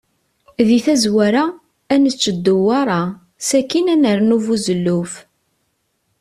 Di 0.67 0.79
tazwara, 0.85 1.45
ad 1.93 1.99
nečč 2.01 2.23
dewwaṛa, 2.45 3.01
sakin 3.47 3.91
ad 3.93 3.99
nernu 4.01 4.37
buzelluf. 4.45 5.13